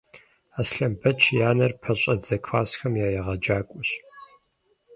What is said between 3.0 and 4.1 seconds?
я егъэджакӏуэщ.